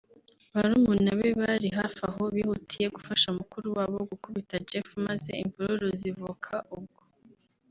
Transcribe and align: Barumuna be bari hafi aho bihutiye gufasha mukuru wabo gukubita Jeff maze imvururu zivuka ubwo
Barumuna 0.53 1.09
be 1.19 1.27
bari 1.41 1.67
hafi 1.77 1.99
aho 2.09 2.23
bihutiye 2.35 2.87
gufasha 2.95 3.27
mukuru 3.39 3.67
wabo 3.77 3.97
gukubita 4.11 4.55
Jeff 4.69 4.89
maze 5.07 5.31
imvururu 5.43 5.87
zivuka 6.01 6.53
ubwo 6.77 7.01